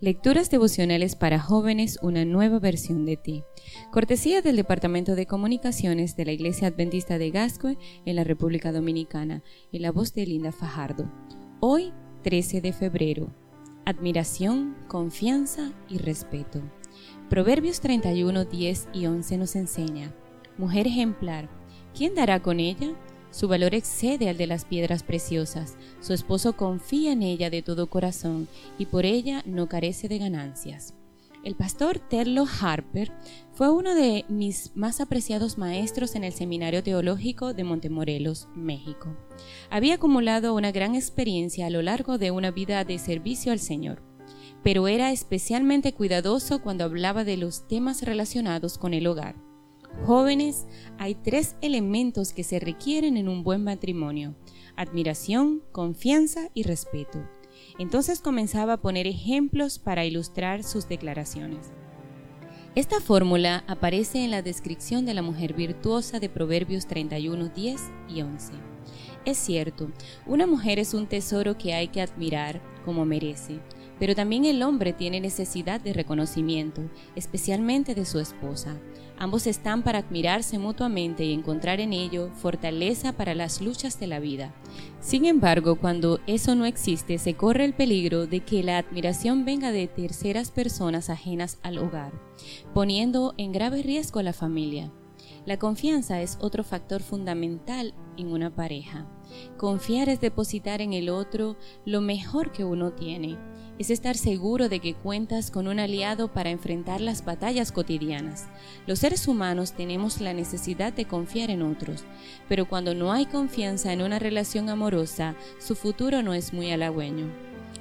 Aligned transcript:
Lecturas 0.00 0.50
devocionales 0.50 1.14
para 1.14 1.38
jóvenes, 1.38 2.00
una 2.02 2.24
nueva 2.24 2.58
versión 2.58 3.06
de 3.06 3.16
ti. 3.16 3.44
Cortesía 3.92 4.42
del 4.42 4.56
Departamento 4.56 5.14
de 5.14 5.26
Comunicaciones 5.26 6.16
de 6.16 6.24
la 6.24 6.32
Iglesia 6.32 6.68
Adventista 6.68 7.16
de 7.16 7.30
Gascue 7.30 7.78
en 8.04 8.16
la 8.16 8.24
República 8.24 8.72
Dominicana, 8.72 9.44
en 9.70 9.82
la 9.82 9.92
voz 9.92 10.12
de 10.12 10.26
Linda 10.26 10.50
Fajardo. 10.50 11.08
Hoy, 11.60 11.92
13 12.22 12.60
de 12.60 12.72
febrero. 12.72 13.32
Admiración, 13.84 14.76
confianza 14.88 15.72
y 15.88 15.98
respeto. 15.98 16.60
Proverbios 17.30 17.80
31, 17.80 18.46
10 18.46 18.88
y 18.92 19.06
11 19.06 19.38
nos 19.38 19.54
enseña. 19.54 20.12
Mujer 20.58 20.88
ejemplar, 20.88 21.48
¿quién 21.96 22.16
dará 22.16 22.42
con 22.42 22.58
ella? 22.58 22.96
Su 23.34 23.48
valor 23.48 23.74
excede 23.74 24.28
al 24.28 24.36
de 24.36 24.46
las 24.46 24.64
piedras 24.64 25.02
preciosas. 25.02 25.76
Su 26.00 26.12
esposo 26.12 26.52
confía 26.52 27.10
en 27.10 27.24
ella 27.24 27.50
de 27.50 27.62
todo 27.62 27.88
corazón 27.88 28.46
y 28.78 28.86
por 28.86 29.04
ella 29.04 29.42
no 29.44 29.68
carece 29.68 30.06
de 30.06 30.18
ganancias. 30.18 30.94
El 31.42 31.56
pastor 31.56 31.98
Terlo 31.98 32.46
Harper 32.60 33.10
fue 33.52 33.72
uno 33.72 33.96
de 33.96 34.24
mis 34.28 34.70
más 34.76 35.00
apreciados 35.00 35.58
maestros 35.58 36.14
en 36.14 36.22
el 36.22 36.32
Seminario 36.32 36.84
Teológico 36.84 37.54
de 37.54 37.64
Montemorelos, 37.64 38.46
México. 38.54 39.16
Había 39.68 39.94
acumulado 39.94 40.54
una 40.54 40.70
gran 40.70 40.94
experiencia 40.94 41.66
a 41.66 41.70
lo 41.70 41.82
largo 41.82 42.18
de 42.18 42.30
una 42.30 42.52
vida 42.52 42.84
de 42.84 43.00
servicio 43.00 43.50
al 43.50 43.58
Señor, 43.58 44.00
pero 44.62 44.86
era 44.86 45.10
especialmente 45.10 45.92
cuidadoso 45.92 46.62
cuando 46.62 46.84
hablaba 46.84 47.24
de 47.24 47.36
los 47.36 47.66
temas 47.66 48.02
relacionados 48.02 48.78
con 48.78 48.94
el 48.94 49.08
hogar. 49.08 49.43
Jóvenes, 50.02 50.66
hay 50.98 51.14
tres 51.14 51.56
elementos 51.62 52.32
que 52.32 52.44
se 52.44 52.60
requieren 52.60 53.16
en 53.16 53.28
un 53.28 53.42
buen 53.42 53.64
matrimonio. 53.64 54.34
Admiración, 54.76 55.62
confianza 55.72 56.50
y 56.52 56.64
respeto. 56.64 57.26
Entonces 57.78 58.20
comenzaba 58.20 58.74
a 58.74 58.80
poner 58.80 59.06
ejemplos 59.06 59.78
para 59.78 60.04
ilustrar 60.04 60.62
sus 60.62 60.88
declaraciones. 60.88 61.72
Esta 62.74 63.00
fórmula 63.00 63.64
aparece 63.68 64.24
en 64.24 64.32
la 64.32 64.42
descripción 64.42 65.06
de 65.06 65.14
la 65.14 65.22
mujer 65.22 65.54
virtuosa 65.54 66.18
de 66.18 66.28
Proverbios 66.28 66.86
31, 66.86 67.48
10 67.48 67.80
y 68.08 68.22
11. 68.22 68.52
Es 69.24 69.38
cierto, 69.38 69.90
una 70.26 70.46
mujer 70.46 70.78
es 70.78 70.92
un 70.92 71.06
tesoro 71.06 71.56
que 71.56 71.72
hay 71.72 71.88
que 71.88 72.02
admirar 72.02 72.60
como 72.84 73.06
merece, 73.06 73.60
pero 73.98 74.14
también 74.14 74.44
el 74.44 74.62
hombre 74.62 74.92
tiene 74.92 75.20
necesidad 75.20 75.80
de 75.80 75.92
reconocimiento, 75.92 76.82
especialmente 77.14 77.94
de 77.94 78.04
su 78.04 78.18
esposa. 78.18 78.76
Ambos 79.16 79.46
están 79.46 79.82
para 79.82 80.00
admirarse 80.00 80.58
mutuamente 80.58 81.24
y 81.24 81.32
encontrar 81.32 81.80
en 81.80 81.92
ello 81.92 82.30
fortaleza 82.34 83.12
para 83.12 83.34
las 83.34 83.60
luchas 83.60 84.00
de 84.00 84.08
la 84.08 84.18
vida. 84.18 84.52
Sin 85.00 85.24
embargo, 85.24 85.76
cuando 85.76 86.18
eso 86.26 86.54
no 86.56 86.66
existe, 86.66 87.18
se 87.18 87.34
corre 87.34 87.64
el 87.64 87.74
peligro 87.74 88.26
de 88.26 88.40
que 88.40 88.64
la 88.64 88.78
admiración 88.78 89.44
venga 89.44 89.70
de 89.70 89.86
terceras 89.86 90.50
personas 90.50 91.10
ajenas 91.10 91.58
al 91.62 91.78
hogar, 91.78 92.12
poniendo 92.72 93.34
en 93.36 93.52
grave 93.52 93.82
riesgo 93.82 94.18
a 94.18 94.24
la 94.24 94.32
familia. 94.32 94.90
La 95.46 95.58
confianza 95.58 96.22
es 96.22 96.38
otro 96.40 96.64
factor 96.64 97.02
fundamental 97.02 97.94
en 98.16 98.32
una 98.32 98.50
pareja. 98.50 99.06
Confiar 99.58 100.08
es 100.08 100.20
depositar 100.20 100.80
en 100.80 100.92
el 100.92 101.08
otro 101.08 101.56
lo 101.84 102.00
mejor 102.00 102.50
que 102.50 102.64
uno 102.64 102.92
tiene 102.92 103.36
es 103.78 103.90
estar 103.90 104.16
seguro 104.16 104.68
de 104.68 104.80
que 104.80 104.94
cuentas 104.94 105.50
con 105.50 105.66
un 105.66 105.80
aliado 105.80 106.32
para 106.32 106.50
enfrentar 106.50 107.00
las 107.00 107.24
batallas 107.24 107.72
cotidianas. 107.72 108.46
Los 108.86 109.00
seres 109.00 109.26
humanos 109.26 109.72
tenemos 109.72 110.20
la 110.20 110.32
necesidad 110.32 110.92
de 110.92 111.06
confiar 111.06 111.50
en 111.50 111.62
otros, 111.62 112.04
pero 112.48 112.68
cuando 112.68 112.94
no 112.94 113.12
hay 113.12 113.26
confianza 113.26 113.92
en 113.92 114.02
una 114.02 114.18
relación 114.18 114.68
amorosa, 114.68 115.34
su 115.58 115.74
futuro 115.74 116.22
no 116.22 116.34
es 116.34 116.52
muy 116.52 116.70
halagüeño. 116.70 117.26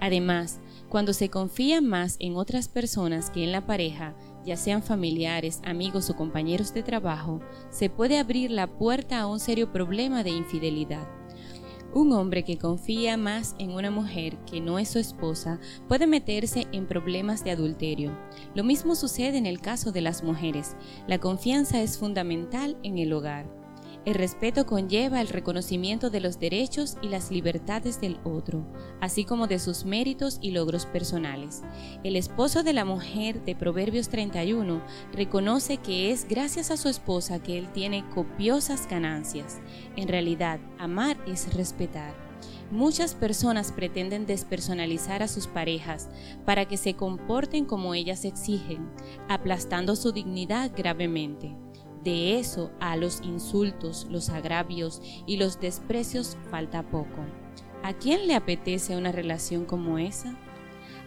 Además, 0.00 0.60
cuando 0.88 1.12
se 1.12 1.28
confía 1.28 1.80
más 1.80 2.16
en 2.20 2.36
otras 2.36 2.68
personas 2.68 3.30
que 3.30 3.42
en 3.42 3.52
la 3.52 3.66
pareja, 3.66 4.14
ya 4.44 4.56
sean 4.56 4.82
familiares, 4.82 5.60
amigos 5.64 6.10
o 6.10 6.16
compañeros 6.16 6.74
de 6.74 6.82
trabajo, 6.82 7.40
se 7.70 7.88
puede 7.88 8.18
abrir 8.18 8.50
la 8.50 8.66
puerta 8.66 9.20
a 9.20 9.26
un 9.26 9.40
serio 9.40 9.72
problema 9.72 10.22
de 10.22 10.30
infidelidad. 10.30 11.08
Un 11.94 12.12
hombre 12.12 12.42
que 12.42 12.58
confía 12.58 13.16
más 13.16 13.54
en 13.60 13.70
una 13.70 13.88
mujer 13.88 14.36
que 14.50 14.60
no 14.60 14.80
es 14.80 14.88
su 14.88 14.98
esposa 14.98 15.60
puede 15.86 16.08
meterse 16.08 16.66
en 16.72 16.88
problemas 16.88 17.44
de 17.44 17.52
adulterio. 17.52 18.10
Lo 18.56 18.64
mismo 18.64 18.96
sucede 18.96 19.38
en 19.38 19.46
el 19.46 19.60
caso 19.60 19.92
de 19.92 20.00
las 20.00 20.24
mujeres. 20.24 20.74
La 21.06 21.20
confianza 21.20 21.80
es 21.80 21.96
fundamental 21.96 22.76
en 22.82 22.98
el 22.98 23.12
hogar. 23.12 23.63
El 24.04 24.16
respeto 24.16 24.66
conlleva 24.66 25.22
el 25.22 25.28
reconocimiento 25.28 26.10
de 26.10 26.20
los 26.20 26.38
derechos 26.38 26.98
y 27.00 27.08
las 27.08 27.30
libertades 27.30 28.02
del 28.02 28.18
otro, 28.22 28.66
así 29.00 29.24
como 29.24 29.46
de 29.46 29.58
sus 29.58 29.86
méritos 29.86 30.38
y 30.42 30.50
logros 30.50 30.84
personales. 30.84 31.62
El 32.02 32.16
esposo 32.16 32.62
de 32.62 32.74
la 32.74 32.84
mujer 32.84 33.42
de 33.46 33.56
Proverbios 33.56 34.10
31 34.10 34.82
reconoce 35.14 35.78
que 35.78 36.10
es 36.10 36.28
gracias 36.28 36.70
a 36.70 36.76
su 36.76 36.90
esposa 36.90 37.42
que 37.42 37.56
él 37.56 37.72
tiene 37.72 38.04
copiosas 38.10 38.86
ganancias. 38.86 39.60
En 39.96 40.06
realidad, 40.06 40.60
amar 40.78 41.16
es 41.26 41.54
respetar. 41.54 42.12
Muchas 42.70 43.14
personas 43.14 43.72
pretenden 43.72 44.26
despersonalizar 44.26 45.22
a 45.22 45.28
sus 45.28 45.46
parejas 45.46 46.10
para 46.44 46.66
que 46.66 46.76
se 46.76 46.92
comporten 46.92 47.64
como 47.64 47.94
ellas 47.94 48.26
exigen, 48.26 48.86
aplastando 49.28 49.96
su 49.96 50.12
dignidad 50.12 50.72
gravemente. 50.76 51.63
De 52.04 52.38
eso 52.38 52.70
a 52.80 52.96
los 52.96 53.22
insultos, 53.22 54.06
los 54.10 54.28
agravios 54.28 55.00
y 55.26 55.38
los 55.38 55.58
desprecios 55.58 56.36
falta 56.50 56.82
poco. 56.82 57.24
¿A 57.82 57.94
quién 57.94 58.26
le 58.26 58.34
apetece 58.34 58.94
una 58.96 59.10
relación 59.10 59.64
como 59.64 59.96
esa? 59.98 60.36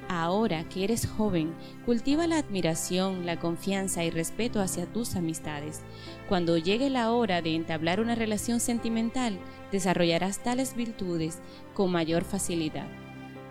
Ahora 0.10 0.68
que 0.70 0.86
eres 0.86 1.06
joven, 1.06 1.54
cultiva 1.86 2.26
la 2.28 2.38
admiración, 2.38 3.26
la 3.26 3.40
confianza 3.40 4.06
y 4.06 4.10
respeto 4.10 4.60
hacia 4.60 4.86
tus 4.86 5.16
amistades. 5.16 5.82
Cuando 6.30 6.58
llegue 6.58 6.90
la 6.90 7.12
hora 7.12 7.42
de 7.42 7.54
entablar 7.54 8.00
una 8.00 8.16
relación 8.16 8.60
sentimental, 8.60 9.38
desarrollarás 9.72 10.42
tales 10.42 10.76
virtudes 10.76 11.40
con 11.76 11.92
mayor 11.92 12.24
facilidad. 12.24 12.88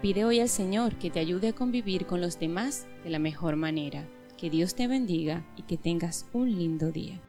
Pide 0.03 0.25
hoy 0.25 0.41
al 0.41 0.49
Señor 0.49 0.97
que 0.97 1.11
te 1.11 1.21
ayude 1.21 1.49
a 1.49 1.55
convivir 1.55 2.07
con 2.07 2.21
los 2.21 2.41
demás 2.41 2.87
de 3.05 3.11
la 3.11 3.19
mejor 3.19 3.55
manera. 3.57 4.09
Que 4.37 4.51
Dios 4.51 4.75
te 4.75 4.89
bendiga 4.89 5.47
y 5.57 5.63
que 5.63 5.77
tengas 5.77 6.27
un 6.33 6.51
lindo 6.51 6.91
día. 6.91 7.21